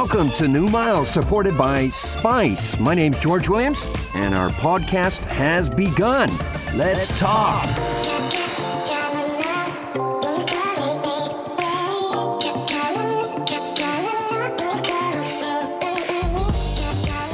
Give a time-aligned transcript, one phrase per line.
[0.00, 2.78] Welcome to New Miles, supported by Spice.
[2.78, 6.30] My name's George Williams, and our podcast has begun.
[6.76, 7.66] Let's talk.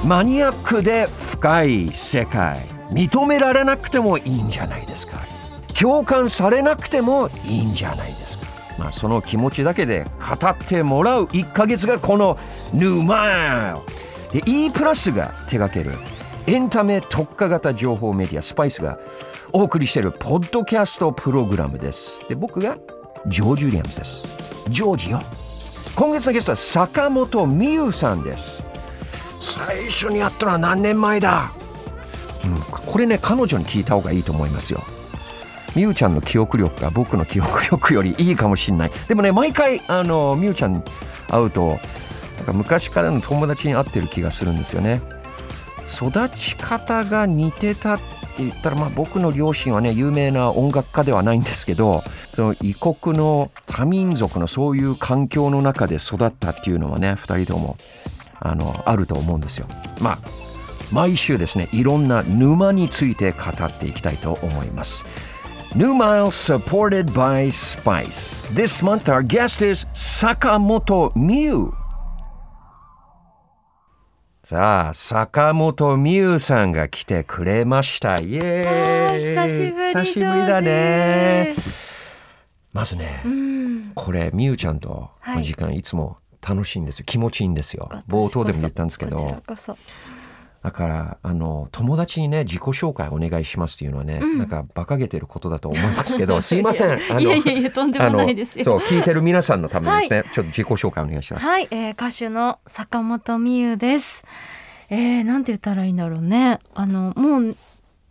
[0.06, 2.58] マニアックで深い世界
[2.90, 5.20] 認められなくてもいいんじゃないですか
[5.78, 8.23] 共感されなくてもいいんじゃないですか
[8.78, 12.38] まあその気持ちだけで語ってもらう1ヶ月がこの
[12.72, 13.74] 「ヌーマ
[14.32, 15.92] イ」で E プラスが手掛ける
[16.46, 18.98] エンタメ特化型情報メディアスパイスが
[19.52, 22.20] お送りしているポッドキャストプログラムです。
[22.28, 22.76] で僕が
[23.26, 24.64] ジョージ・ウィリアムズです。
[24.68, 25.20] ジョージよ。
[25.94, 28.64] 今月のゲストは坂本美優さんです。
[29.40, 31.52] 最初にやったのは何年前だ、
[32.44, 34.80] うん、これね彼女に聞いた方がいいと思いますよ。
[35.74, 40.84] みゆちゃんの記憶力が僕の記憶力よりいいかもしれないでもね毎回あのみゆちゃん
[41.28, 41.78] 会うと
[42.36, 45.00] なんか昔からの友達に会ってる気がするんですよね
[45.86, 48.04] 育ち方が似てたって
[48.38, 52.02] 言ったら、まあ、僕の両親はね有名な音楽家ではないんですけど
[52.34, 57.76] その異国の多民族のそういう環境の中で育ったっていうのはね2人とも
[58.40, 59.66] あのあると思うんですよ。
[60.00, 60.18] まあ
[60.92, 65.04] 毎週ですねいろんな沼について語っていきたいと思います。
[65.76, 68.46] New Mile supported by Spice.
[68.54, 71.72] This month our guest is 坂本美優。
[74.44, 78.20] さあ、坂本美優さんが来てくれました。
[78.20, 81.56] イエーイ久しぶり久しぶりだね。
[82.72, 89.42] まずね、うん、これ美優ちゃんとの時間、はい、いつも楽しいんですよ気持ちいいんですよ冒頭でも言ったんですけど
[90.64, 96.92] だからあの友達にね自己紹介お願いしますっていうのはね、うん、なんか馬鹿げてることだと思いますけど すいません。
[96.92, 98.64] あのいやいやいやとんでもないですよ。
[98.64, 101.46] そう聞いてる皆さんのためにですね、はい、ちょっと自己紹介お願いします。
[101.46, 104.24] はい、えー、歌手の坂本美優です。
[104.88, 106.60] えー、なんて言ったらいいんだろうね。
[106.72, 107.56] あのもう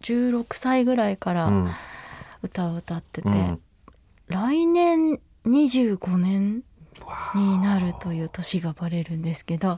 [0.04, 1.52] 16歳ぐらいから
[2.44, 3.60] 歌を歌ってて、うん、
[4.28, 6.62] 来年25年
[7.36, 9.78] になるという年がバレるんですけど。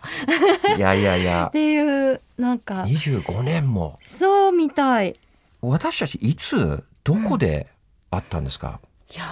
[0.78, 1.48] いやいやいや。
[1.50, 2.84] っていうなんか。
[2.84, 3.98] 25年も。
[4.02, 5.20] そうみたい。
[5.62, 7.68] 私たちいつどこで
[8.12, 9.26] 会ったんですか、うん、いや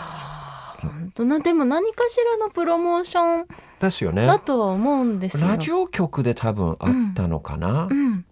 [0.81, 3.47] 本当なでも何かしらのプロモーション
[3.79, 4.25] ですよね。
[4.25, 5.47] だとは思うんですよ。
[5.47, 8.25] ラジオ局で多分あったのかな、うん、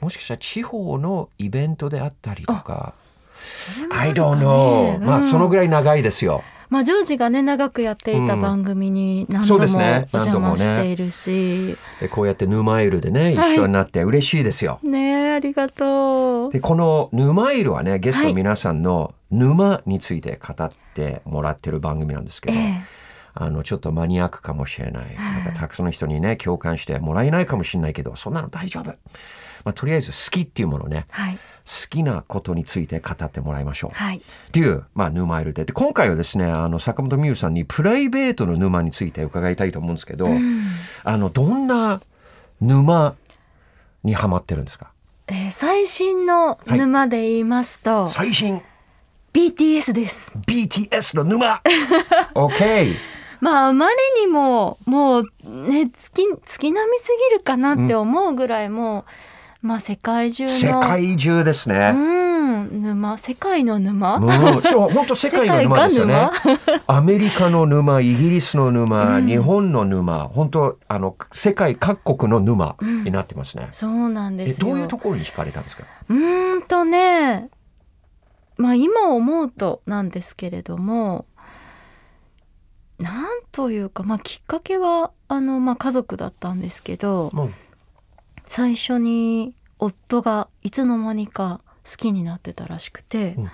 [0.00, 2.94] もしかしたら地方のイベントであったりとか。
[3.90, 14.80] I don't know、まあそのぐらい長いですよまあ、ジョージがね長くやっていた番組に何度もお邪魔しているし、でこうやってヌマイルでね一緒になって嬉しいですよ。
[14.82, 16.52] ねありがとう。
[16.52, 22.56] でこのヌマイルはねゲストの皆さんの沼について語ってもらってる番組なんですけど。
[23.38, 25.14] あのちょっとマニアックかもしれない。
[25.14, 28.96] なんかたくさんの人にね共感してもらえないかもしれないけどそんなの大丈夫、ま
[29.64, 33.90] あ、とりあえず好きっていうものね、はい好きなことについて語ってもらいましょう。
[33.92, 35.64] はい、っていう、まあ、ヌマイルで。
[35.64, 40.62] で今回はですねあの坂本美優さんにプライベートの沼について伺いたいと思うんですけど、うん、
[41.02, 42.00] あのどんな
[42.60, 43.16] 沼
[44.04, 44.92] にはまってるんですか、
[45.26, 48.62] えー、最新の沼で言いますと、はい、最新。
[49.32, 50.32] BTS です。
[50.46, 51.60] BTS の沼。
[52.34, 52.94] OK
[53.40, 59.04] まああまりにももうね月月並みすぎるかなって思うぐらいもう、
[59.62, 61.92] まあ世界中の世界中ですね。
[61.94, 64.16] うん、沼世界の沼。
[64.16, 66.30] うん、そう本当世界の沼ですよね。
[66.86, 73.64] アメリカの沼、イギリスの沼、うん、日本の沼、本当あの世界各国の沼になってますね。
[73.66, 75.84] うん、そうなんですどういうところに惹かれたんですか？
[76.08, 77.50] うんとね、
[78.56, 81.26] まあ今思うとなんですけれども。
[82.98, 87.54] なんというか、まあ、きっかけはあの、まあ、家族だったんですけど、うん
[88.46, 93.50] 最初に夫がいつの間にか好きになってたらしくて、うん、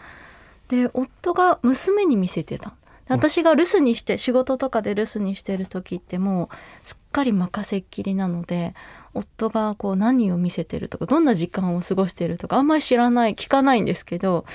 [0.68, 2.74] で夫が娘に見せてた。
[3.08, 8.74] 私が留守にして仕事とかで留守にしてる時ってもうすっかり任せっきりなので
[9.12, 14.46] 夫がこう何を見せてるとかどんな時間を過ごしてるとかあんまり知らない聞かないんですけど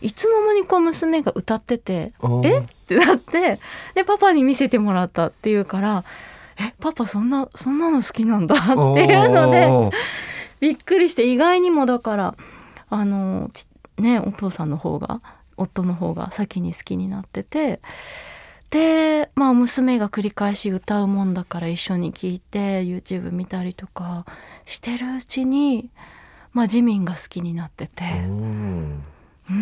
[0.00, 2.12] いつの間にこう娘が歌ってて
[2.44, 2.58] 「え？
[2.60, 3.60] っ?」てなって
[3.94, 6.04] でパパに見せてもらったっていうから
[6.58, 9.96] えパパそんなそんなの好きなんだっていうので
[10.60, 12.34] びっくりして意外にもだから
[12.88, 13.50] あの
[13.98, 15.20] ねお父さんの方が
[15.56, 17.80] 夫の方が先に好きになってて
[18.70, 24.24] でまあ娘が繰り返し歌うもんだから一緒に聴いて YouTube 見たりとか
[24.64, 25.90] してるうちに
[26.52, 28.04] まあジミンが好きになってて。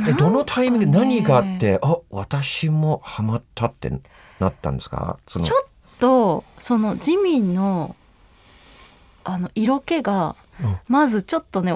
[0.08, 3.92] えどのタイミングで何があってあ私もハマったって
[4.40, 5.18] なったんですか？
[5.26, 5.44] ちょっ
[6.04, 7.96] とその自民の
[9.24, 10.36] あの色気が
[10.86, 11.72] まずちょっとね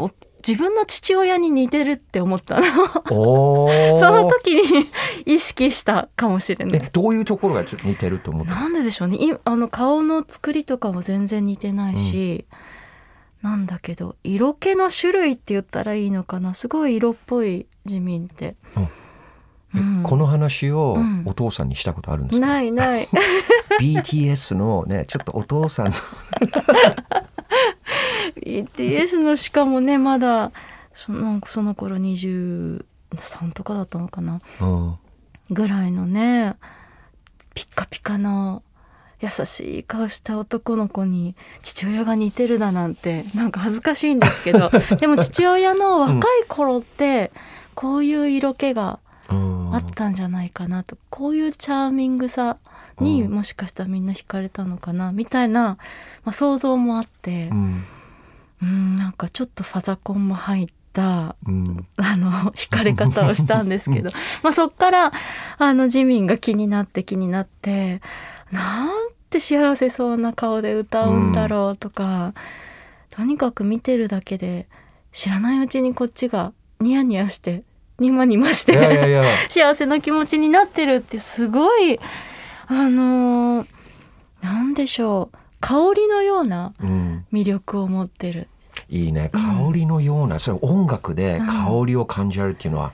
[0.46, 2.62] 自分の父親に似てるって思ったの。
[3.08, 4.86] その時に
[5.24, 6.90] 意識したかもしれない。
[6.92, 9.18] どういうところがちょっと似てると思ったなんででしょうね。
[9.46, 12.44] あの顔の作りとかも全然似てないし、
[13.42, 16.52] うん、なんだけど色気の種類って言ったらいいのかな。
[16.52, 18.88] すごい色っぽい自民って、うん、
[20.02, 23.08] この話をお父さんにしたことあるんですか、ないない。
[23.80, 25.92] BTS のねちょっとお父さん
[28.36, 30.52] BTS のしかもねまだ
[30.94, 32.82] そのその頃23
[33.54, 34.98] とかだったのかな、うん、
[35.50, 36.56] ぐらいのね
[37.54, 38.62] ピッカピカの
[39.20, 44.70] 優しい顔した男の子に父親が似てるだなんてなんか恥ずかしいんですけど。
[45.00, 47.32] でも父親の若い頃って
[47.74, 49.00] こういう色気が
[49.72, 50.96] あったんじゃないかなと。
[51.10, 52.58] こういうチャーミングさ
[53.00, 55.12] にもしかしたらみんな惹かれたのかな。
[55.12, 55.78] みたいな、
[56.24, 57.48] まあ、想像もあって。
[57.52, 57.84] うん。
[58.62, 64.10] うんなんかちょっとファザコンも入った、うん、あの惹かれ方をしたんですけど。
[64.42, 65.12] まあそっから
[65.58, 68.00] あのジミンが気になって気になって
[68.50, 68.88] なん
[69.30, 72.34] て幸せそうな顔で歌うんだろうとか、うん、
[73.10, 74.66] とにかく見てるだけで
[75.12, 77.62] 知らないうちにこっちがニヤニヤして
[77.98, 81.98] ニマニマして 幸せな気持ちになってるってすごい
[82.68, 83.66] あのー、
[84.42, 85.36] なんでしょう。
[85.60, 86.72] 香りのような
[87.32, 88.48] 魅力を持ってる、
[88.90, 89.30] うん、いいね。
[89.32, 89.40] 香
[89.72, 92.92] りのような、それ音楽で香りを感じられるっていうのは、うん、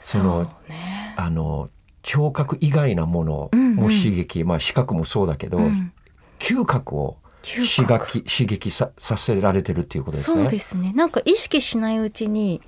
[0.00, 1.68] その、ね、あの
[2.02, 4.42] 聴覚以外なものも刺激、うん。
[4.42, 5.92] うん、まあ視覚もそうだけど、うん、
[6.38, 10.42] 嗅覚を刺激刺激ささせられてるっていうことですね。
[10.42, 10.92] そうですね。
[10.96, 12.60] なんか意識しないうちに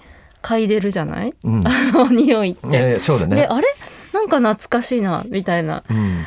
[0.43, 1.35] 嗅いでるじゃない？
[1.45, 2.61] うん、あの匂いって。
[2.73, 3.37] えー、そうだね。
[3.37, 3.67] で、あれ？
[4.13, 6.25] なんか懐かしいなみたいな、うん、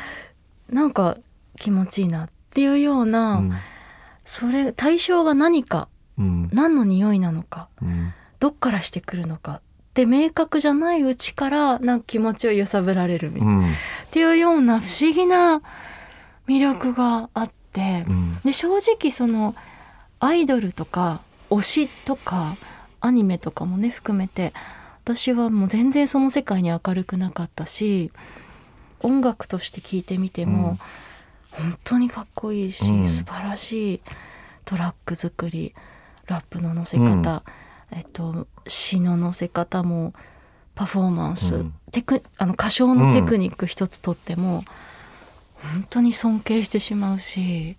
[0.69, 1.17] なんか
[1.59, 3.53] 気持ちいいなっていうような、うん、
[4.23, 9.61] それ対象が何か、うん、何の匂いなのか、うん、どっからしてくるのかっ
[9.93, 13.71] て明確じゃないうちからなんか気持ちを揺さぶられるみたいな、っ
[14.11, 15.61] ていうような不思議な
[16.47, 18.05] 魅力があって、
[18.45, 19.55] で正直その
[20.21, 22.55] アイドルとか推しとか
[23.03, 24.53] アニメとかもね含めて
[25.03, 28.11] 私はもう全然その世界に明るくなかったし
[29.01, 30.77] 音楽として聴いてみても、
[31.51, 34.01] 本当にかっこいいし、うん、素晴らしい
[34.63, 35.75] トラック作り
[36.27, 37.43] ラップの乗せ方、
[37.91, 40.13] うん、えっと詩の乗せ方も
[40.73, 44.63] パフォーマンス、うん、テクあの歌唱のテクニック一つとっても、
[45.63, 47.75] うん、本当に尊敬してしまうし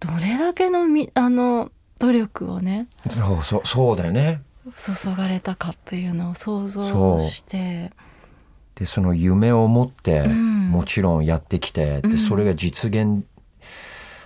[0.00, 4.42] どれだけのみあの努力をねそうそうそうだよね。
[4.76, 7.92] 注がれたかっていうのを想像して。
[8.74, 13.24] でその夢を持って、もちろんやってきて、でそれが実現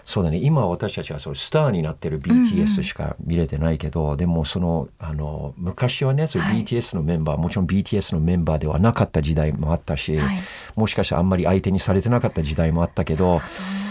[0.04, 0.38] そうだね。
[0.38, 10.36] 今私たちはそスターになってる BTS しか見れてないけど、うんうん、でもそのあの昔はねそ BTS のメンバー、はい、もちろん BTS のメンバーではなかった時代もあったし、はい、
[10.76, 13.40] もしかしたらあんまり相手にされてなかった時代もあったけど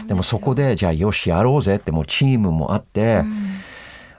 [0.07, 3.47] でもそこでじゃあよしやろうぜってもうチームもあって、うん、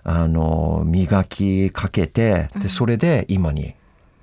[0.05, 3.75] あの磨きかけてでそれで今に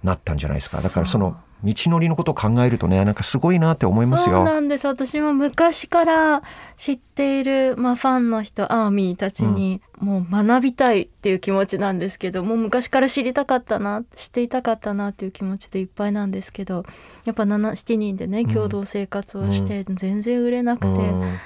[0.04, 0.82] なったんじゃないですか。
[0.82, 4.38] だからその道のりのことを考えるとねなんかすごいなって思いますよ。
[4.38, 4.88] そうなんです。
[4.88, 6.44] 私も昔から
[6.75, 16.84] 知っている、まあ、ファンの人アーミーたちに、もう学びたいっていう気持ちなんですけどもう昔から知りたかったな知っていたかったなっていう気持ちでいっぱいなんですけど
[17.25, 21.38] やっぱ7人でね共同生活をして全然売れなくて、うん、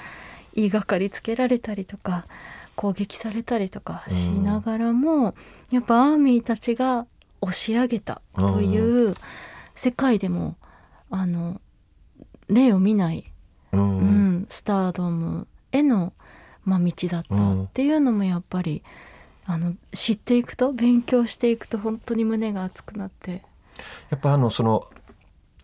[0.54, 2.24] 言いがかりつけられたりとか
[2.76, 5.34] 攻撃されたりとかしながらも、
[5.70, 7.06] やっぱアーミーたちが
[7.40, 9.08] 押し上げたという。
[9.08, 9.14] うん
[9.76, 10.56] 世界でも
[11.10, 11.60] あの
[12.48, 13.30] 例を見ない、
[13.72, 16.14] うん、うん、スタードームへの、
[16.64, 18.82] まあ、道だったっていうのもやっぱり、
[19.44, 23.42] あの知っていくと勉強していくと本当に胸が熱くなって。
[24.10, 24.88] やっぱあのその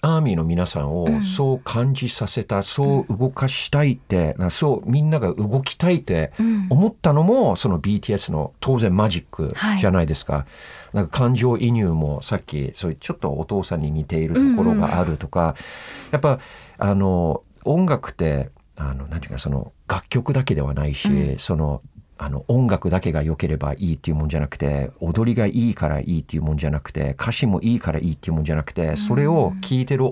[0.05, 6.33] アーミーの皆さんをそう感じさせた、うん、そう動かしたいって、うん、そうみんなが動きたいって
[6.71, 9.49] 思ったのも、うん、その BTS の当然マジック
[9.81, 10.33] じゃないですか。
[10.33, 10.47] は
[10.93, 15.49] い、なんか感情移入もさっきそういうちょっとお父さんに似ているところがあるとか、うん。
[15.49, 15.55] うん、
[16.11, 16.41] やっぱ
[16.79, 21.81] あの音楽ってあのなんていうかその楽曲だけではないし、その
[22.19, 30.05] あの音楽だけが良ければいいっていうもんじゃなくて踊りがいいからいいっていうもんじゃなくて歌詞もいいからいいっていうもんじゃなくてそれを聞いてる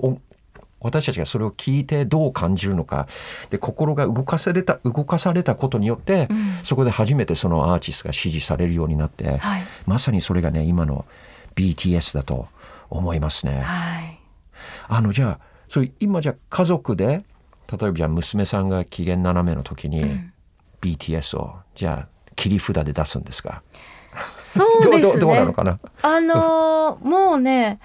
[0.81, 3.07] 私たちがそれを聞いてどう感じるのか。
[3.51, 11.05] で心が動かされた動かされたことによって、うん、そこで初めてそのアーティストが支持されるようになって、はい、まさにそれがね今の
[11.55, 12.47] BTS だと
[12.89, 13.61] 思いますね。
[13.61, 14.19] はい、
[14.87, 15.39] あのじゃあ
[15.69, 20.33] そう今じゃ家族で例えばじゃあ娘さんが機嫌斜めの時に、うん
[20.81, 23.61] BTS をじゃあ切り札で出すんですか？
[24.39, 25.19] そうですね。
[25.19, 25.79] どうなのかな？
[26.01, 27.79] あのー、もうね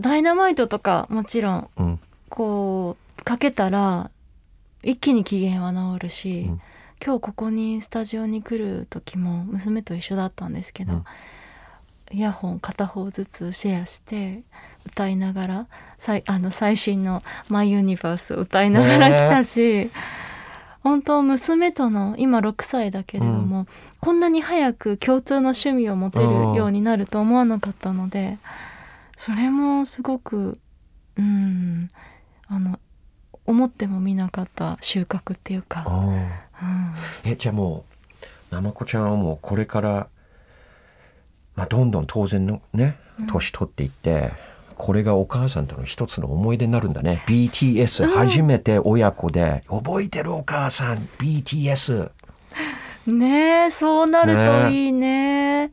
[0.00, 4.10] ダイナマイトとかもちろん、うん、こうかけたら
[4.82, 6.60] 一気に機嫌は治るし、うん、
[7.04, 11.04] 今日ここにスタジオに来る時も娘と一緒だったんですけど、うん、
[12.10, 14.42] イヤホン片方ずつシェアして
[14.86, 15.66] 歌いながら
[15.98, 19.90] 最あの最新の「マイ・ユニバース」を歌いながら来たし。
[20.82, 23.66] 本当娘との今6歳だけれども、うん、
[24.00, 28.38] こんなに早く共通の趣味を持てるようになると思わなかったので
[29.16, 30.58] それもすごく
[31.16, 31.90] うん
[32.48, 32.80] あの
[33.46, 37.84] 思ってもみなかった収穫っていうか、うん、えじゃあも
[38.50, 40.08] うなまこちゃんはもうこれから、
[41.54, 42.98] まあ、どんどん当然のね
[43.28, 44.30] 年取っていって、うん、
[44.82, 47.22] これがお母さんとの一つの思い出になるんだね。
[47.28, 52.10] BTS 初めて親子で、うん、覚えてるお母さん BTS
[53.06, 55.68] ねえそうなるといいね。
[55.68, 55.70] ね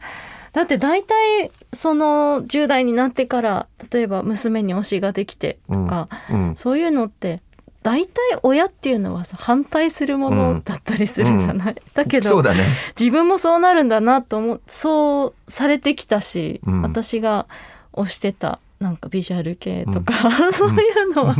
[0.54, 7.42] だって大体その10代になってから例えば娘に推しができてとか、うんうん、そういうのって
[7.82, 8.14] 大体
[8.44, 12.64] 親っていうのはさ反対するものだったりするじゃない、うん、だけど、ね、
[12.96, 17.48] 自分もそうなるんだなと思そうされてきたし、うん、私が
[17.94, 21.36] 推してたなんかビジュアル系とか、うん、 そういうのは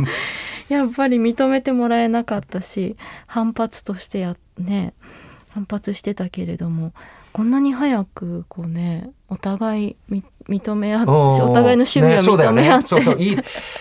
[0.68, 4.94] やっぱり認めてもらえなかったし反発としてやね
[5.50, 6.92] 反発してたけれども
[7.32, 9.96] こんなに早くこうねお互い
[10.48, 13.18] 認め合ってお互いの趣味を認め合って、ね、そうそう。
[13.18, 13.36] いい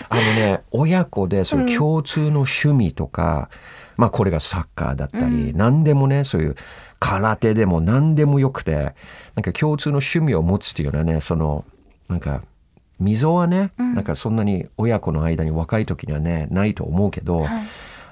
[0.09, 3.49] あのね 親子でその共通の趣味とか、
[3.97, 6.55] うん、まあこれがサッカーだったり、うん、何でもねそういう
[6.99, 8.93] 空手でも何でもよくて
[9.35, 11.65] なんか共通の趣味を持つっていうのはねその
[12.07, 12.43] なんか
[12.99, 17.67] 溝はね、うん、なんかそんなに親子の間に若い時にはねないと思うけど、はい、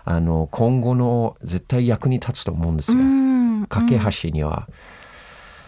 [0.06, 2.98] あの今後の絶対役に立つと思うんですよ。
[3.70, 4.68] 架け橋には、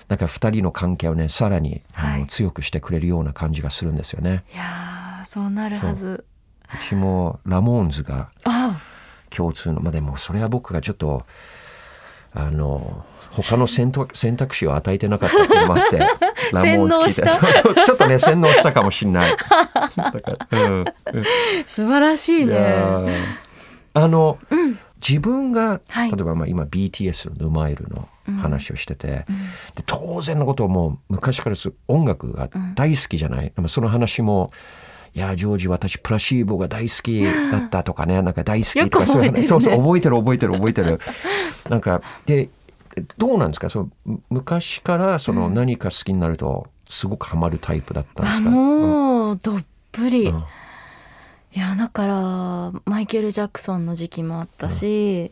[0.07, 4.43] なんか2人の関係をねさらに、はい、あの強くしてくれるような感じがするんですよね。
[4.53, 6.25] いやそうなるはず。
[6.73, 6.77] う。
[6.77, 8.31] ちもラモーンズが
[9.29, 9.81] 共通の。
[9.81, 11.25] まあでもそれは僕がちょっと
[12.33, 15.99] あの他の選択選択肢を与えてなかったっていうのもあって
[17.85, 19.35] ちょっとね洗脳したかもしれない。
[20.51, 20.85] うん、
[21.65, 22.57] 素晴らしいね。
[23.93, 28.07] あの、うん、自分が、はい、例えばまあ今 BTS の「ヌマイル」の
[28.41, 29.35] 話をしてて、うん、
[29.75, 31.55] で当然のことをもう昔から
[31.87, 34.51] 音楽が大好きじゃない、うん、その話も
[35.13, 40.99] 「いやジョージ私プラシーボが大好き だった」とかねなんか大好きとかそういう、ね、そうそう覚えてる覚えてる覚えてる。
[41.69, 42.49] なんかで
[43.17, 43.69] どうなんですか？
[43.69, 50.33] その昔からその何か好きになるとすごくハマるタイプだったんですか、もうどっぷり、い
[51.53, 55.31] やだからマイケル・ジャクソンの時期もあったし、い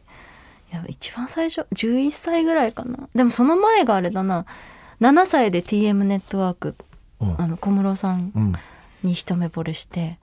[0.71, 3.09] や一番最初11歳ぐらいかな。
[3.15, 4.45] でもその前があれだな。
[5.01, 6.75] 7歳で TM ネットワーク、
[7.19, 8.53] うん、あの小室さん
[9.03, 10.15] に一目惚れして、うん、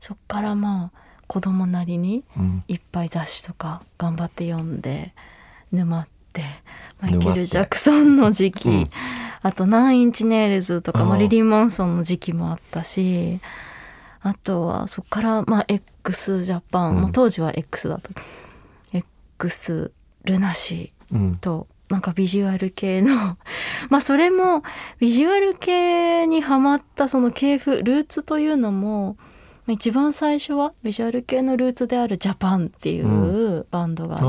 [0.00, 2.24] そっからまあ子供なりに
[2.68, 5.12] いっぱい雑誌とか頑張って読んで
[5.72, 6.44] 沼って
[7.00, 8.84] マイケル・ジャクソンの時期、うん、
[9.42, 13.40] あと Nine Inch Nails とかマリリン・マンソンの時期もあったし
[14.20, 18.10] あとはそっからまあ X JAPAN、もう当時は X だった。
[18.92, 19.92] X
[20.24, 23.36] ルナシーと、なんかビジュアル系の。
[23.88, 24.62] まあそれも
[24.98, 29.16] ビジュアル系にはまったその系譜ルーツというのも
[29.68, 34.20] 一番最初はビジュアル系のルーツであるジャパンっていうバンドが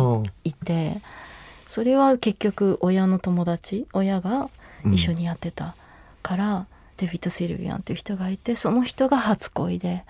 [0.43, 1.01] いて、
[1.67, 4.49] それは結局親の友達親が
[4.85, 5.75] 一緒にやってた
[6.23, 6.65] から、
[6.97, 10.03] デビッド・シルビアンっていう人がいてその人が初恋で、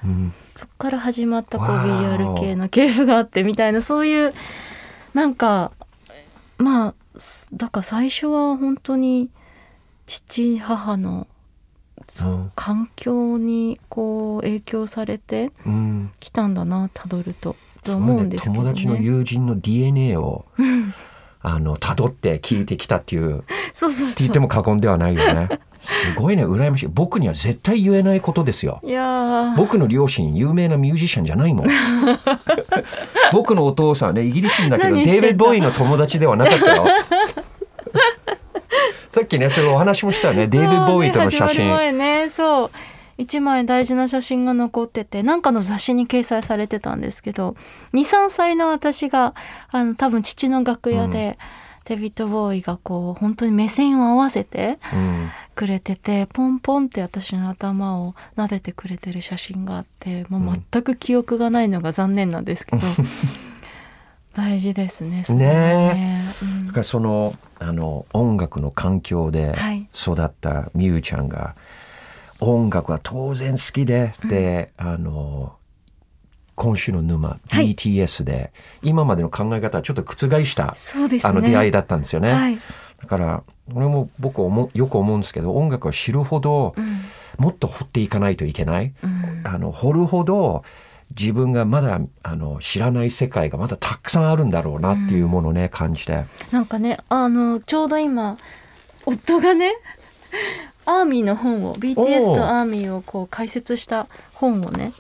[0.56, 4.34] そこから始まったこうビジュアル系の系譜があってみたいなそういう
[5.14, 5.74] なんか
[6.58, 6.94] まあ
[7.54, 9.30] だから最初は本当に
[10.06, 11.28] 父母の
[12.56, 15.52] 環境にこう影響されて
[16.20, 17.56] きたんだなたどると。
[17.84, 20.46] と思うんですけど、ね、友達の友人の DNA を
[21.40, 25.48] あの辿って聞いてきたっていうそうそう言っても過言ではないよね。
[25.82, 26.46] すごいね。
[26.46, 26.88] 羨ましい。
[26.88, 28.82] 僕には絶対言えないことですよ。
[28.84, 31.68] いや僕の両親有名なミュージシャンじゃないもん
[33.32, 36.86] 僕のお父さんねイギリス人だけどデイビッド・ボーイの友達ではなかったよ。
[39.12, 40.48] さっきねそれお話もしたよね。
[40.48, 42.72] デイビッド・ボーイとの写真、ねね、そう
[43.22, 47.56] 1枚大事な写真が残っててなんかの雑誌に掲載されてたんですけど
[47.94, 49.34] 23歳の私が
[49.72, 54.78] あの多分父の楽屋で、うんデビッド・ボーイがこう本当に目線を合わせて
[55.56, 62.82] くれてて、うん、ポンポンって私の頭を撫でてくれてる写真があってもう全く記憶がないのが残念なんですけど、
[64.36, 65.36] 大事ですねね。
[65.36, 69.56] ね、うん、だからそのあの音楽の環境で
[69.96, 71.56] 育ったみゆちゃんが、
[72.42, 75.54] 音楽は当然好きで、うん、であの
[76.58, 80.76] 今週の沼、はい、BTS で今までの考え方はちょっと覆した、
[81.08, 82.34] ね、あの出会いだったんですよね。
[82.34, 82.60] はい、
[83.00, 83.44] だから
[83.76, 87.02] 俺も僕思よく思うんですけど音楽を知るほど、うん、
[87.38, 88.92] もっと掘っていかないといけない。
[89.04, 90.64] うん、あの掘るほど
[91.18, 96.26] 自分がまだあの知らない世界がまだたくさんあるんだろうなっていうものをね、うん、感じて。
[96.52, 98.36] なんかねあのちょうど今
[99.06, 99.76] 夫がね
[100.86, 104.92] アーミーの本を BTS とアーミーをこう解説した本をね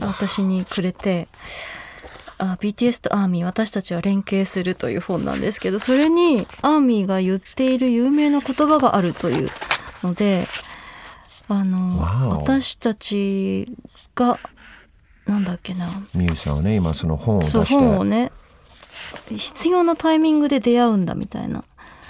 [0.00, 1.28] 私にくれて
[2.38, 9.48] あ BTS とアーミー私たちは連携するという本なんですけどそれにアーミーが言っている有名な言葉があるという
[10.02, 10.46] ので
[11.48, 12.00] あの
[12.40, 13.68] 私たち
[14.14, 14.38] が
[15.26, 16.02] なんだっけな。
[16.14, 17.58] ミュウさんはね今その本を出して。
[17.64, 18.30] 本をね
[19.30, 21.64] 必要なタイミングで出会うんだみたいな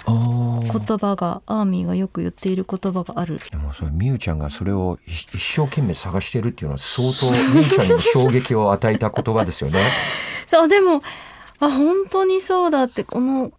[0.07, 3.39] 言葉がアーミーがよく言っている言葉がある。
[3.49, 9.83] でもそれミュウちゃんがそれを一生懸命探してるっていうのは相当ミュウちゃんに衝撃を与えた言葉ですよね。
[10.45, 11.01] そうでも
[11.59, 13.51] あ本当にそうだってこの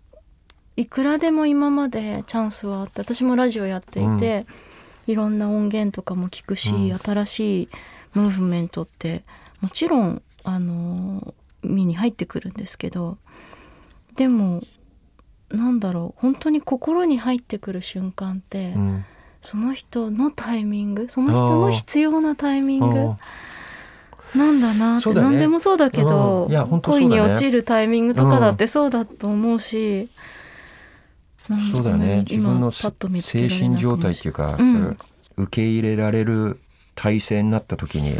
[0.77, 4.47] いくらでも今までチャンスはあって私もラジオやっていて、
[5.07, 7.69] うん、いろんな音源とかも聞くし、うん、新しい
[8.15, 9.25] ムーブメントって
[9.61, 13.19] もちろんあの身に入ってくるんですけど
[14.17, 14.63] でも
[15.51, 19.05] なんだろう本当に心に入ってくる瞬間って、うん、
[19.41, 23.15] その人のタイミングその人の必要なタイミング
[24.35, 26.53] なんだなって、ね、何でもそうだけど、うん。
[26.53, 30.09] ね、恋に落ちるタイミングとかだってそうだと思うし、
[31.49, 32.25] うん、そうだね。
[32.29, 32.91] 自分の精
[33.49, 34.59] 神状態っていうか、
[35.37, 36.61] 受け入れられる
[36.95, 38.17] 体制になった時に、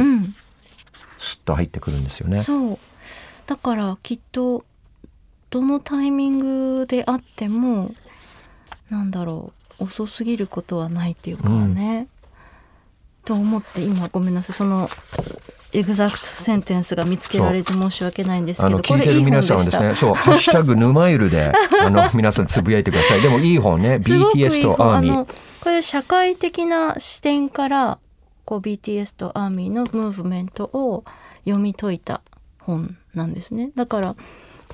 [1.17, 2.41] スッと入ってくるんですよね。
[2.41, 2.79] そう。
[3.45, 4.65] だからきっと
[5.49, 7.91] どのタイミングであっても
[8.89, 12.07] なんだろう遅すぎることはないっていうかね、うん、
[13.25, 14.55] と思って今ごめんなさい。
[14.55, 14.89] その
[15.73, 23.21] exact sentence が見つけられず申し訳ないんですけど、聞いてる皆さんはですね、そう、 ハッシュタグ沼イルで、あの、 皆さんつぶやいてください。
[23.21, 25.25] でもいい本ね、BTS とアーミー。
[25.61, 27.99] これ社会的な視点から、
[28.45, 31.03] こう BTS とアーミーのムーブメントを
[31.43, 32.21] 読み解いた
[32.59, 33.71] 本なんですね。
[33.75, 34.15] だから、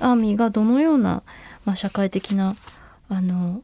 [0.00, 1.22] アーミーがどのような、
[1.64, 2.56] まあ、社会的な
[3.08, 3.62] あの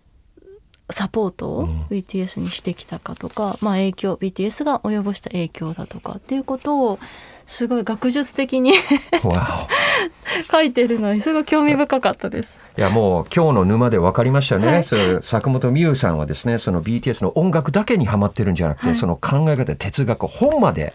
[0.92, 6.98] サポートを BTS にしてきたかとか、うん、まあ、影響 BTS が及ぼした影響だとかっていうことを
[7.46, 8.74] すごい学術的に
[10.50, 12.60] 書いてるのにすごい興味深かったです。
[12.78, 14.66] いやもう今日の沼で分かりましたね。
[14.68, 20.94] はい、そ坂本美優さんはですねその BTS の音楽だけにはまってるんじゃなくて、はい、その考え方哲学本まで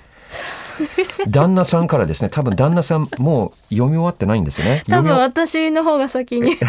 [1.27, 4.83] 旦那さんからですね多分旦那さんもう読み終わってないんですよね。
[4.87, 6.57] 多分私の方が先に。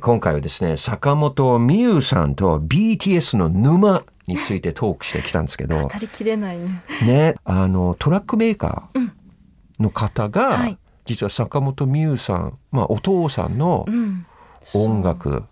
[0.00, 6.82] 今回はですね坂本美優さんと BTS の沼についてトークしてきたんですけど語りきれないね。
[7.04, 9.10] ねあのトラックメーカー
[9.78, 10.52] の方が、うん。
[10.52, 13.86] はい、実は坂本美優さん、まあ、お父さんの
[14.74, 15.44] 音楽、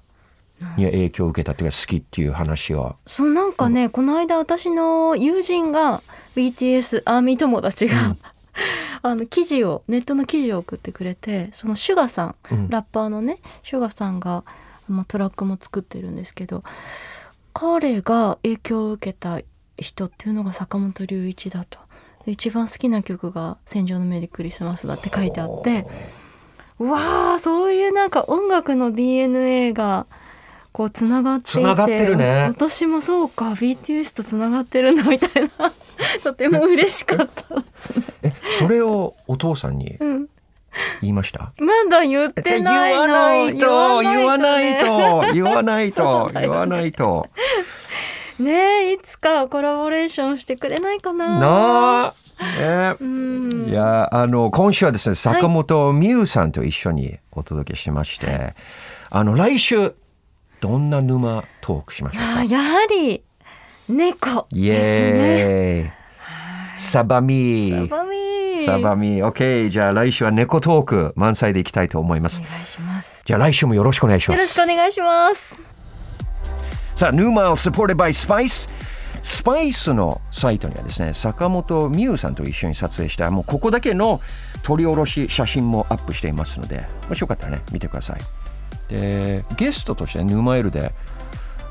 [0.77, 2.97] に影響を受けたっていうか好きっていう話は。
[3.07, 6.03] そうなんかね、うん、この間私の友人が
[6.37, 8.19] BTS アーミー友達が、うん、
[9.03, 14.45] あの記事をネットの記事を送ってくれてそのシュガさん、うん、ラッパーのねシュガさんが、
[14.89, 16.65] まあ、トラックも作ってるんですけど
[17.53, 19.41] 彼が影響を受けた
[19.77, 21.79] 人っていうのが坂本龍一だと。
[22.27, 25.87] 一番好きな曲が「戦場のメリークリスマス」だって書いてあって
[26.79, 30.07] うわーそういうなんか音楽の DNA が
[30.75, 32.47] こうつながっていてってるね。
[32.49, 35.73] 私もそうか BTS とつながってるんだみたいな。
[36.25, 38.05] とても嬉しかったですね。
[38.25, 39.97] えそれをお父さんに
[41.01, 45.33] 言いました、うん、まだ言ってない言わないと言わないと。
[45.33, 47.29] 言わないと 言わないと。
[48.41, 51.39] ねいつかコラボレーションしてくれないかな。
[51.39, 52.15] なあ
[52.59, 52.97] ね、
[53.69, 58.55] いやあの今週はですね坂本美優さんと一緒にお届けしまして、はい、
[59.11, 59.95] あの来週
[60.65, 62.45] どんな沼トークしましょうか？
[62.45, 63.23] やはり
[63.87, 65.95] 猫ですね。
[66.75, 67.71] サバミ。
[67.71, 68.65] サバミ。
[68.65, 69.23] サバミ。
[69.23, 72.41] OK じゃあ来週は猫トーク満載でいきたいと思います。
[72.41, 73.21] お願いします。
[73.27, 74.41] じゃあ来週もよろしくお願いします。
[74.41, 75.61] よろしくお願いします。
[76.97, 78.71] さあヌーマル supported by Spice
[79.23, 84.23] スパイスのサイトにはですね坂本美優さんと一緒に撮影したもうここだけの
[84.63, 88.21] 撮り下ろし写真もアップしていますのでもしよかったらね見てください
[88.89, 90.93] でゲストとしてヌーマイルで、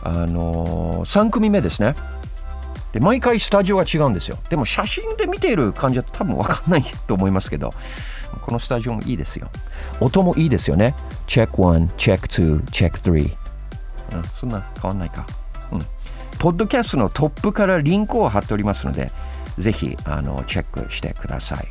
[0.04, 1.96] あのー、3組目ですね
[2.92, 7.72] で毎回スタジオが違うんですよでも写真で見ている感じは多分分かんないと思いますけど
[8.42, 9.50] このスタジオもいいですよ。
[10.00, 10.96] 音もいいですよね。
[11.28, 13.36] チェック1、チェック2、チェック3。
[14.14, 15.26] うん、そんな変わんないか。
[15.72, 15.80] うん。
[16.40, 19.12] ポッドキャストのトップからリンクを貼っておりますので、
[19.58, 21.68] ぜひあのチェックしてください。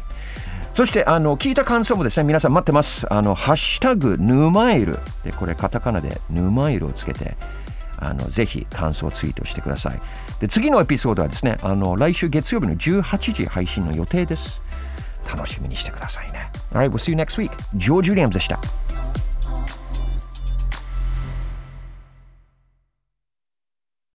[0.74, 3.12] そしてあの聞いた感想もですね、皆さん待ってます。
[3.12, 7.36] あのハッシュタグヌマイルでこれカタカナでヌマイルをつけて。
[8.04, 10.00] あのぜひ感想をツイートしてください。
[10.40, 14.60] で次のエピソードはですね、あの来週月曜日の18時配信の予定です。
[15.32, 16.50] 楽しみにしてくださいね。
[16.72, 17.52] Alright, we'll see you next week.
[17.76, 18.58] ジョージ・ウリアムズでした。